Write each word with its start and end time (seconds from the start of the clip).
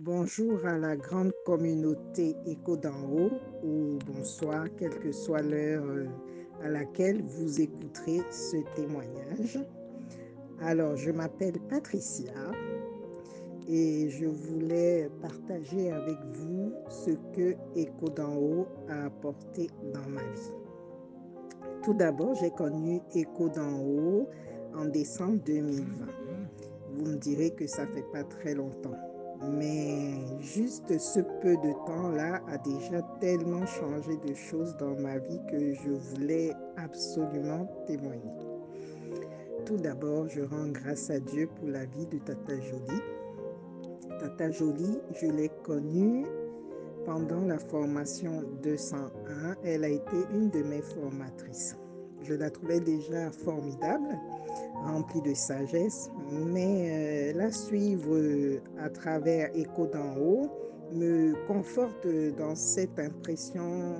Bonjour 0.00 0.64
à 0.64 0.78
la 0.78 0.96
grande 0.96 1.32
communauté 1.44 2.36
Écho 2.46 2.76
d'en 2.76 3.02
haut 3.02 3.32
ou 3.64 3.98
bonsoir, 4.06 4.66
quelle 4.76 4.96
que 5.00 5.10
soit 5.10 5.42
l'heure 5.42 5.82
euh, 5.86 6.06
à 6.62 6.68
laquelle 6.68 7.20
vous 7.20 7.60
écouterez 7.60 8.20
ce 8.30 8.58
témoignage. 8.76 9.58
Alors, 10.60 10.94
je 10.94 11.10
m'appelle 11.10 11.58
Patricia 11.68 12.32
et 13.66 14.08
je 14.08 14.26
voulais 14.26 15.10
partager 15.20 15.90
avec 15.90 16.18
vous 16.32 16.72
ce 16.90 17.10
que 17.34 17.56
Écho 17.74 18.08
d'en 18.08 18.36
haut 18.36 18.68
a 18.88 19.06
apporté 19.06 19.66
dans 19.92 20.08
ma 20.08 20.22
vie. 20.22 20.52
Tout 21.82 21.94
d'abord, 21.94 22.36
j'ai 22.36 22.52
connu 22.52 23.00
Écho 23.16 23.48
d'en 23.48 23.80
haut 23.80 24.28
en 24.76 24.84
décembre 24.84 25.40
2020. 25.44 26.06
Vous 26.92 27.04
me 27.04 27.16
direz 27.16 27.50
que 27.50 27.66
ça 27.66 27.84
fait 27.88 28.06
pas 28.12 28.22
très 28.22 28.54
longtemps. 28.54 29.07
Mais 29.42 30.40
juste 30.40 30.98
ce 30.98 31.20
peu 31.20 31.56
de 31.56 31.72
temps-là 31.86 32.40
a 32.48 32.58
déjà 32.58 33.02
tellement 33.20 33.64
changé 33.66 34.16
de 34.26 34.34
choses 34.34 34.76
dans 34.78 34.98
ma 35.00 35.18
vie 35.18 35.40
que 35.50 35.74
je 35.74 35.90
voulais 35.90 36.52
absolument 36.76 37.66
témoigner. 37.86 38.32
Tout 39.64 39.76
d'abord, 39.76 40.28
je 40.28 40.40
rends 40.40 40.68
grâce 40.68 41.10
à 41.10 41.20
Dieu 41.20 41.48
pour 41.56 41.68
la 41.68 41.84
vie 41.84 42.06
de 42.06 42.18
Tata 42.18 42.58
Jolie. 42.60 43.02
Tata 44.18 44.50
Jolie, 44.50 44.98
je 45.20 45.26
l'ai 45.26 45.50
connue 45.62 46.24
pendant 47.04 47.42
la 47.42 47.58
formation 47.58 48.42
201. 48.62 49.56
Elle 49.62 49.84
a 49.84 49.88
été 49.88 50.16
une 50.32 50.50
de 50.50 50.62
mes 50.62 50.82
formatrices. 50.82 51.76
Je 52.22 52.34
la 52.34 52.50
trouvais 52.50 52.80
déjà 52.80 53.30
formidable 53.30 54.18
rempli 54.84 55.20
de 55.22 55.34
sagesse, 55.34 56.10
mais 56.30 57.32
euh, 57.34 57.38
la 57.38 57.50
suivre 57.50 58.14
euh, 58.14 58.60
à 58.78 58.88
travers 58.88 59.50
Écho 59.56 59.86
d'en 59.86 60.16
haut 60.16 60.48
me 60.92 61.34
conforte 61.46 62.06
dans 62.36 62.54
cette 62.54 62.98
impression 62.98 63.96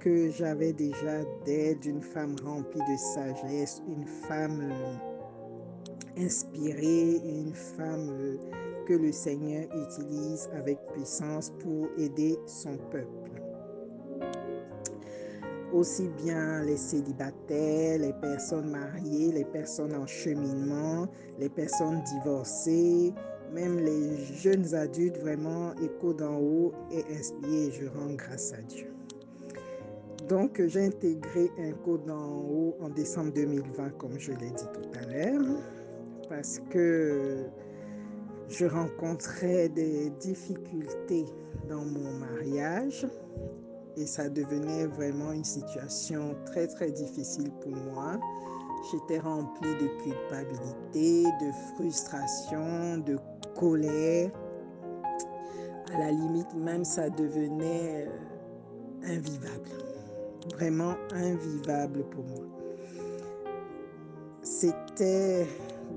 que 0.00 0.30
j'avais 0.30 0.72
déjà 0.72 1.22
d'elle, 1.44 1.78
d'une 1.80 2.02
femme 2.02 2.36
remplie 2.44 2.80
de 2.80 2.96
sagesse, 3.14 3.82
une 3.88 4.06
femme 4.06 4.60
euh, 4.62 6.24
inspirée, 6.24 7.20
une 7.24 7.54
femme 7.54 8.38
que 8.86 8.94
le 8.94 9.12
Seigneur 9.12 9.68
utilise 9.74 10.48
avec 10.54 10.78
puissance 10.92 11.52
pour 11.60 11.88
aider 11.98 12.38
son 12.46 12.76
peuple 12.90 13.27
aussi 15.72 16.08
bien 16.22 16.62
les 16.62 16.76
célibataires, 16.76 17.98
les 17.98 18.12
personnes 18.14 18.70
mariées, 18.70 19.32
les 19.32 19.44
personnes 19.44 19.94
en 19.94 20.06
cheminement, 20.06 21.06
les 21.38 21.48
personnes 21.48 22.02
divorcées, 22.02 23.12
même 23.52 23.78
les 23.78 24.16
jeunes 24.16 24.74
adultes, 24.74 25.18
vraiment, 25.18 25.72
écho 25.82 26.12
d'en 26.12 26.38
haut 26.38 26.72
et 26.90 27.04
inspiré. 27.14 27.70
Je 27.72 27.86
rends 27.86 28.14
grâce 28.14 28.52
à 28.52 28.62
Dieu. 28.62 28.92
Donc, 30.28 30.60
j'ai 30.66 30.86
intégré 30.86 31.50
un 31.58 31.72
code 31.72 32.04
d'en 32.04 32.36
haut 32.36 32.76
en 32.80 32.90
décembre 32.90 33.32
2020, 33.32 33.96
comme 33.96 34.18
je 34.18 34.32
l'ai 34.32 34.50
dit 34.50 34.66
tout 34.74 34.98
à 35.00 35.06
l'heure, 35.10 35.56
parce 36.28 36.60
que 36.68 37.46
je 38.48 38.66
rencontrais 38.66 39.70
des 39.70 40.10
difficultés 40.20 41.24
dans 41.68 41.84
mon 41.84 42.12
mariage 42.12 43.06
et 43.98 44.06
ça 44.06 44.28
devenait 44.28 44.86
vraiment 44.86 45.32
une 45.32 45.44
situation 45.44 46.36
très 46.46 46.66
très 46.66 46.90
difficile 46.90 47.50
pour 47.60 47.72
moi. 47.92 48.18
J'étais 48.92 49.18
remplie 49.18 49.74
de 49.74 49.88
culpabilité, 50.02 51.24
de 51.24 51.52
frustration, 51.74 52.98
de 52.98 53.18
colère. 53.58 54.30
À 55.92 55.98
la 55.98 56.10
limite 56.12 56.54
même, 56.54 56.84
ça 56.84 57.10
devenait 57.10 58.06
euh, 58.06 59.16
invivable. 59.16 59.70
Vraiment 60.54 60.94
invivable 61.12 62.04
pour 62.10 62.24
moi. 62.24 62.44
C'était 64.42 65.46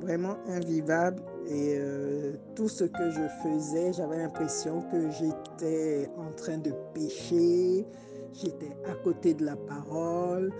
vraiment 0.02 0.38
invivable 0.48 1.22
et 1.52 1.76
euh, 1.78 2.34
tout 2.56 2.70
ce 2.70 2.86
que 2.86 3.10
je 3.10 3.28
faisais, 3.44 3.92
j'avais 3.92 4.18
l'impression 4.18 4.84
que 4.90 5.10
j'étais 5.10 6.10
en 6.18 6.32
train 6.32 6.58
de 6.58 6.72
pécher, 6.94 7.86
j'étais 8.32 8.72
à 8.90 8.94
côté 9.04 9.34
de 9.34 9.44
la 9.44 9.58
parole, 9.58 10.54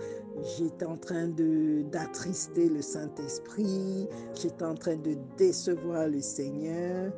j'étais 0.58 0.84
en 0.84 0.98
train 0.98 1.28
d'attrister 1.28 2.68
le 2.68 2.82
Saint-Esprit, 2.82 4.06
j'étais 4.34 4.64
en 4.64 4.74
train 4.74 4.96
de 4.96 5.16
décevoir 5.38 6.08
le 6.08 6.20
Seigneur. 6.20 7.10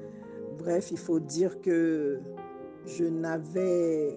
Bref, 0.56 0.92
il 0.92 0.98
faut 0.98 1.18
dire 1.18 1.60
que 1.60 2.20
je 2.86 3.04
n'avais 3.04 4.16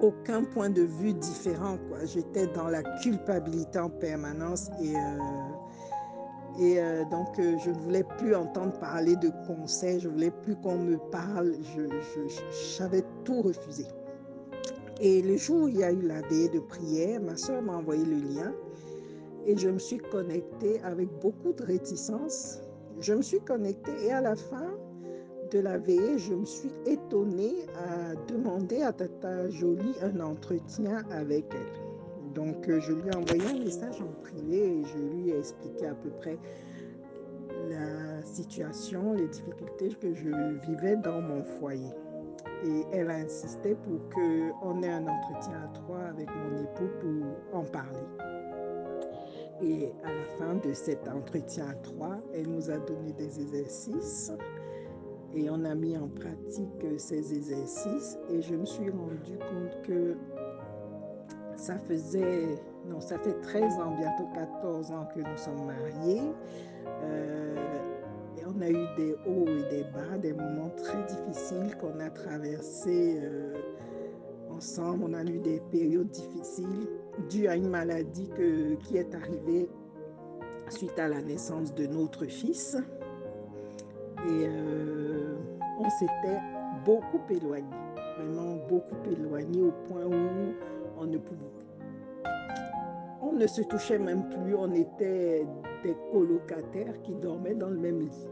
aucun 0.00 0.42
point 0.42 0.70
de 0.70 0.82
vue 0.82 1.14
différent. 1.14 1.78
J'étais 2.06 2.48
dans 2.48 2.68
la 2.68 2.82
culpabilité 3.02 3.78
en 3.78 3.90
permanence 3.90 4.68
et... 4.82 4.96
Euh, 4.96 5.57
et 6.60 6.80
euh, 6.80 7.04
donc, 7.04 7.38
euh, 7.38 7.56
je 7.64 7.70
ne 7.70 7.76
voulais 7.76 8.04
plus 8.18 8.34
entendre 8.34 8.72
parler 8.80 9.14
de 9.16 9.30
conseils, 9.46 10.00
je 10.00 10.08
ne 10.08 10.14
voulais 10.14 10.32
plus 10.42 10.56
qu'on 10.56 10.78
me 10.78 10.96
parle, 11.10 11.54
j'avais 12.76 13.04
tout 13.24 13.42
refusé. 13.42 13.86
Et 15.00 15.22
le 15.22 15.36
jour 15.36 15.64
où 15.64 15.68
il 15.68 15.76
y 15.76 15.84
a 15.84 15.92
eu 15.92 16.02
la 16.02 16.20
veillée 16.22 16.48
de 16.48 16.58
prière, 16.58 17.20
ma 17.22 17.36
soeur 17.36 17.62
m'a 17.62 17.76
envoyé 17.76 18.04
le 18.04 18.16
lien 18.16 18.52
et 19.46 19.56
je 19.56 19.68
me 19.68 19.78
suis 19.78 19.98
connectée 19.98 20.80
avec 20.82 21.08
beaucoup 21.20 21.52
de 21.52 21.62
réticence. 21.62 22.58
Je 23.00 23.14
me 23.14 23.22
suis 23.22 23.40
connectée 23.40 23.92
et 24.04 24.10
à 24.10 24.20
la 24.20 24.34
fin 24.34 24.74
de 25.52 25.60
la 25.60 25.78
veillée, 25.78 26.18
je 26.18 26.34
me 26.34 26.44
suis 26.44 26.72
étonnée 26.86 27.54
à 27.76 28.16
demander 28.26 28.82
à 28.82 28.92
Tata 28.92 29.48
Jolie 29.50 29.94
un 30.02 30.18
entretien 30.18 31.04
avec 31.12 31.46
elle. 31.52 31.87
Donc, 32.38 32.68
euh, 32.68 32.78
je 32.78 32.92
lui 32.92 33.08
ai 33.08 33.16
envoyé 33.16 33.44
un 33.48 33.64
message 33.64 34.00
en 34.00 34.12
privé 34.22 34.78
et 34.78 34.84
je 34.84 34.98
lui 34.98 35.30
ai 35.30 35.38
expliqué 35.38 35.86
à 35.86 35.94
peu 35.94 36.10
près 36.10 36.38
la 37.68 38.22
situation, 38.22 39.14
les 39.14 39.26
difficultés 39.26 39.88
que 40.00 40.14
je 40.14 40.28
vivais 40.68 40.94
dans 40.98 41.20
mon 41.20 41.42
foyer. 41.58 41.90
Et 42.64 42.84
elle 42.92 43.10
a 43.10 43.16
insisté 43.16 43.74
pour 43.74 43.98
qu'on 44.10 44.82
ait 44.84 44.88
un 44.88 45.08
entretien 45.08 45.64
à 45.64 45.68
trois 45.74 45.98
avec 45.98 46.28
mon 46.28 46.62
époux 46.62 46.88
pour 47.00 47.58
en 47.58 47.64
parler. 47.64 48.06
Et 49.60 49.92
à 50.04 50.12
la 50.12 50.24
fin 50.38 50.54
de 50.54 50.72
cet 50.72 51.08
entretien 51.08 51.70
à 51.70 51.74
trois, 51.74 52.18
elle 52.32 52.46
nous 52.46 52.70
a 52.70 52.78
donné 52.78 53.14
des 53.14 53.40
exercices 53.40 54.30
et 55.34 55.50
on 55.50 55.64
a 55.64 55.74
mis 55.74 55.96
en 55.96 56.06
pratique 56.06 56.86
ces 56.98 57.34
exercices 57.34 58.16
et 58.30 58.40
je 58.40 58.54
me 58.54 58.64
suis 58.64 58.90
rendu 58.90 59.36
compte 59.38 59.82
que 59.82 60.16
ça 61.58 61.76
faisait, 61.76 62.56
non, 62.86 63.00
ça 63.00 63.18
fait 63.18 63.38
13 63.42 63.74
ans, 63.80 63.94
bientôt 63.98 64.28
14 64.34 64.92
ans 64.92 65.06
que 65.14 65.20
nous 65.20 65.36
sommes 65.36 65.66
mariés. 65.66 66.32
Euh, 67.02 67.56
et 68.38 68.44
on 68.46 68.60
a 68.62 68.70
eu 68.70 68.86
des 68.96 69.14
hauts 69.26 69.48
et 69.48 69.68
des 69.68 69.82
bas, 69.84 70.16
des 70.22 70.32
moments 70.32 70.70
très 70.76 71.02
difficiles 71.04 71.76
qu'on 71.80 71.98
a 71.98 72.10
traversés 72.10 73.18
euh, 73.22 73.54
ensemble. 74.50 75.04
On 75.08 75.14
a 75.14 75.24
eu 75.24 75.38
des 75.38 75.60
périodes 75.72 76.10
difficiles 76.10 76.88
dues 77.28 77.48
à 77.48 77.56
une 77.56 77.68
maladie 77.68 78.30
qui 78.84 78.96
est 78.96 79.14
arrivée 79.14 79.68
suite 80.70 80.98
à 80.98 81.08
la 81.08 81.20
naissance 81.20 81.74
de 81.74 81.86
notre 81.86 82.26
fils. 82.26 82.76
Et 84.28 84.46
euh, 84.46 85.36
on 85.80 85.90
s'était 85.90 86.40
beaucoup 86.84 87.20
éloigné, 87.30 87.66
vraiment 88.16 88.56
beaucoup 88.68 89.10
éloigné 89.10 89.62
au 89.62 89.72
point 89.88 90.06
où 90.06 90.54
on 91.00 91.06
ne 91.06 91.18
pouvait 91.18 91.44
on 93.20 93.32
ne 93.32 93.46
se 93.46 93.62
touchait 93.62 93.98
même 93.98 94.28
plus, 94.28 94.54
on 94.54 94.72
était 94.72 95.46
des 95.82 95.96
colocataires 96.12 97.00
qui 97.02 97.14
dormaient 97.16 97.54
dans 97.54 97.70
le 97.70 97.78
même 97.78 98.00
lit. 98.00 98.26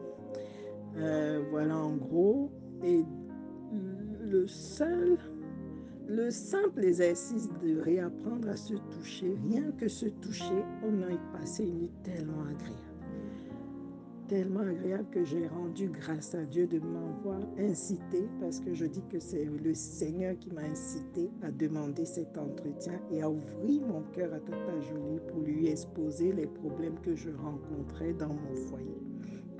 Euh, 0.96 1.42
voilà 1.50 1.76
en 1.76 1.96
gros. 1.96 2.50
Et 2.84 3.04
le 4.20 4.46
seul, 4.46 5.18
le 6.06 6.30
simple 6.30 6.84
exercice 6.84 7.48
de 7.62 7.80
réapprendre 7.80 8.48
à 8.48 8.56
se 8.56 8.74
toucher, 8.74 9.36
rien 9.48 9.70
que 9.72 9.88
se 9.88 10.06
toucher, 10.06 10.64
on 10.84 11.02
a 11.02 11.38
passé 11.38 11.64
une 11.64 11.78
nuit 11.78 11.92
tellement 12.02 12.42
agréable 12.42 12.85
tellement 14.28 14.60
agréable 14.60 15.08
que 15.10 15.24
j'ai 15.24 15.46
rendu 15.46 15.88
grâce 15.88 16.34
à 16.34 16.44
Dieu 16.44 16.66
de 16.66 16.78
m'avoir 16.80 17.40
incité, 17.58 18.28
parce 18.40 18.60
que 18.60 18.74
je 18.74 18.84
dis 18.84 19.02
que 19.08 19.18
c'est 19.18 19.44
le 19.44 19.74
Seigneur 19.74 20.38
qui 20.38 20.50
m'a 20.50 20.62
incité 20.62 21.30
à 21.42 21.50
demander 21.50 22.04
cet 22.04 22.36
entretien 22.36 23.00
et 23.10 23.22
à 23.22 23.30
ouvrir 23.30 23.86
mon 23.86 24.02
cœur 24.12 24.32
à 24.34 24.40
Tata 24.40 24.80
Jolie 24.80 25.20
pour 25.28 25.40
lui 25.40 25.68
exposer 25.68 26.32
les 26.32 26.46
problèmes 26.46 26.98
que 27.00 27.14
je 27.14 27.30
rencontrais 27.30 28.12
dans 28.14 28.34
mon 28.34 28.54
foyer, 28.68 29.00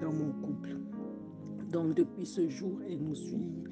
dans 0.01 0.13
mon 0.13 0.33
couple. 0.43 0.77
Donc 1.71 1.95
depuis 1.95 2.27
ce 2.27 2.49
jour, 2.49 2.81
elle 2.89 3.03
nous 3.03 3.15
suit 3.15 3.65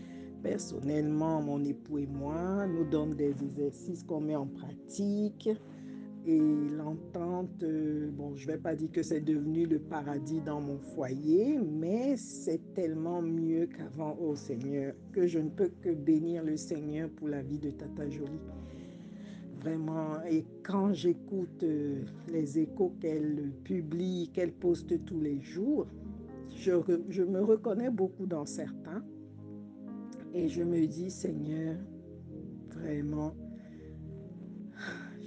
personnellement, 0.43 1.41
mon 1.41 1.65
époux 1.65 1.99
et 1.99 2.07
moi, 2.07 2.67
nous 2.67 2.85
donne 2.85 3.15
des 3.15 3.35
exercices 3.43 4.03
qu'on 4.03 4.21
met 4.21 4.37
en 4.37 4.47
pratique. 4.47 5.49
Et 6.27 6.41
l'entente, 6.79 7.63
euh, 7.63 8.09
bon, 8.11 8.35
je 8.35 8.47
ne 8.47 8.53
vais 8.53 8.59
pas 8.59 8.75
dire 8.75 8.91
que 8.91 9.03
c'est 9.03 9.21
devenu 9.21 9.67
le 9.67 9.79
paradis 9.79 10.41
dans 10.41 10.59
mon 10.59 10.79
foyer, 10.79 11.59
mais 11.59 12.17
c'est 12.17 12.73
tellement 12.73 13.21
mieux 13.21 13.67
qu'avant, 13.67 14.17
oh 14.19 14.35
Seigneur, 14.35 14.95
que 15.13 15.27
je 15.27 15.39
ne 15.39 15.51
peux 15.51 15.71
que 15.83 15.91
bénir 15.91 16.43
le 16.43 16.57
Seigneur 16.57 17.11
pour 17.11 17.29
la 17.29 17.43
vie 17.43 17.59
de 17.59 17.71
Tata 17.71 18.09
Jolie. 18.09 18.41
Vraiment, 19.61 20.23
et 20.31 20.47
quand 20.63 20.95
j'écoute 20.95 21.63
euh, 21.63 22.03
les 22.29 22.59
échos 22.59 22.95
qu'elle 23.01 23.53
publie, 23.63 24.31
qu'elle 24.33 24.53
poste 24.53 25.05
tous 25.05 25.21
les 25.21 25.43
jours, 25.43 25.87
je, 26.57 26.73
je 27.11 27.23
me 27.23 27.43
reconnais 27.43 27.91
beaucoup 27.91 28.27
dans 28.27 28.47
certains. 28.47 29.05
Et 30.33 30.49
je 30.49 30.63
me 30.63 30.87
dis, 30.87 31.11
Seigneur, 31.11 31.77
vraiment, 32.71 33.35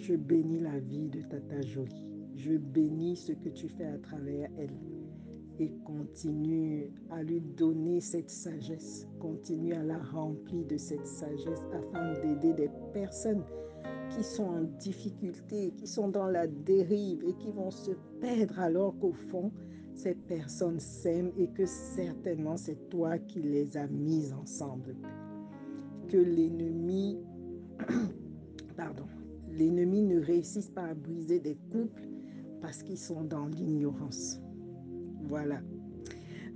je 0.08 0.16
bénis 0.16 0.62
la 0.62 0.80
vie 0.80 1.10
de 1.10 1.20
Tata 1.22 1.62
Jolie. 1.64 2.06
Je 2.34 2.54
bénis 2.54 3.18
ce 3.18 3.34
que 3.34 3.50
tu 3.50 3.68
fais 3.68 3.88
à 3.88 3.98
travers 3.98 4.50
elle. 4.58 4.70
Et 5.60 5.70
continue 5.84 6.94
à 7.10 7.24
lui 7.24 7.42
donner 7.42 8.00
cette 8.00 8.30
sagesse. 8.30 9.06
Continue 9.20 9.74
à 9.74 9.84
la 9.84 9.98
remplir 9.98 10.66
de 10.66 10.78
cette 10.78 11.06
sagesse 11.06 11.62
afin 11.74 12.14
d'aider 12.22 12.54
des 12.54 12.70
personnes 12.94 13.44
qui 14.12 14.24
sont 14.24 14.46
en 14.46 14.62
difficulté, 14.80 15.74
qui 15.76 15.88
sont 15.88 16.08
dans 16.08 16.28
la 16.28 16.48
dérive 16.48 17.26
et 17.26 17.34
qui 17.34 17.52
vont 17.52 17.72
se 17.72 17.92
perdre 18.22 18.60
alors 18.60 18.98
qu'au 19.00 19.12
fond, 19.12 19.52
ces 19.94 20.16
personnes 20.16 20.80
s'aiment 20.80 21.34
et 21.38 21.50
que 21.50 21.66
certainement 21.66 22.56
c'est 22.56 22.88
toi 22.90 23.18
qui 23.18 23.42
les 23.42 23.76
as 23.76 23.88
mises 23.88 24.32
ensemble. 24.32 24.96
Que 26.08 26.18
l'ennemi, 26.18 27.20
pardon, 28.78 29.08
l'ennemi 29.58 30.02
ne 30.02 30.20
réussisse 30.20 30.70
pas 30.70 30.86
à 30.86 30.94
briser 30.94 31.40
des 31.40 31.58
couples 31.72 32.08
parce 32.62 32.84
qu'ils 32.84 32.98
sont 32.98 33.24
dans 33.24 33.48
l'ignorance. 33.48 34.40
Voilà. 35.24 35.60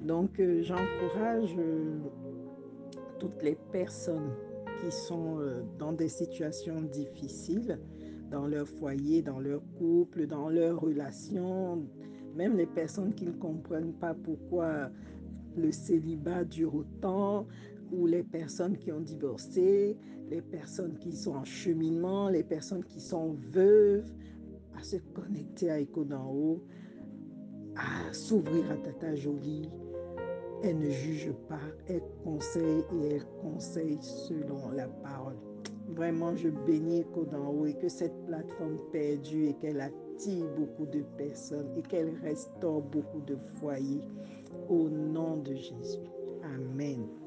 Donc, 0.02 0.40
euh, 0.40 0.62
j'encourage 0.64 1.56
euh, 1.58 2.00
toutes 3.20 3.42
les 3.44 3.58
personnes 3.72 4.32
qui 4.80 4.92
sont 4.92 5.40
euh, 5.40 5.62
dans 5.78 5.94
des 5.94 6.08
situations 6.08 6.82
difficiles, 6.82 7.80
dans 8.32 8.48
leur 8.48 8.68
foyer, 8.68 9.22
dans 9.22 9.40
leur 9.40 9.62
couple, 9.78 10.26
dans 10.26 10.50
leur 10.50 10.80
relation, 10.80 11.84
même 12.36 12.58
les 12.58 12.66
personnes 12.66 13.14
qui 13.14 13.26
ne 13.26 13.32
comprennent 13.32 13.94
pas 13.94 14.14
pourquoi 14.14 14.90
le 15.56 15.72
célibat 15.72 16.46
dure 16.46 16.74
autant, 16.76 17.46
ou 17.92 18.08
les 18.08 18.24
personnes 18.24 18.78
qui 18.78 18.92
ont 18.92 19.02
divorcé, 19.02 19.98
les 20.30 20.42
personnes 20.42 20.98
qui 20.98 21.12
sont 21.12 21.36
en 21.36 21.44
cheminement, 21.44 22.30
les 22.30 22.44
personnes 22.44 22.84
qui 22.86 23.02
sont 23.02 23.36
veuves, 23.52 24.06
à 24.78 24.84
se 24.84 24.98
connecter 25.14 25.70
à 25.70 25.80
Echo 25.80 26.04
d'en 26.04 26.32
haut, 26.32 26.64
à 27.76 28.14
s'ouvrir 28.14 28.72
à 28.72 28.78
Tata 28.78 29.16
Jolie. 29.16 29.70
Elle 30.64 30.80
ne 30.80 30.90
juge 30.90 31.32
pas, 31.50 31.60
elle 31.88 32.04
conseille 32.24 32.84
et 33.02 33.16
elle 33.16 33.26
conseille 33.42 33.98
selon 34.02 34.70
la 34.72 34.88
parole. 34.88 35.38
Vraiment, 35.90 36.36
je 36.36 36.50
bénis 36.50 37.02
Echo 37.02 37.26
d'en 37.26 37.50
haut 37.50 37.66
et 37.66 37.74
que 37.74 37.90
cette 37.90 38.16
plateforme 38.26 38.78
perdue 38.92 39.48
et 39.48 39.54
qu'elle 39.56 39.82
attire 39.82 40.46
beaucoup 40.58 40.86
de 40.86 41.02
personnes 41.18 41.68
et 41.78 41.82
qu'elle 41.82 42.16
restaure 42.24 42.82
beaucoup 42.82 43.22
de 43.22 43.36
foyers 43.60 44.02
au 44.70 44.88
nom 44.88 45.38
de 45.38 45.54
Jésus. 45.54 46.00
Amen. 46.44 47.21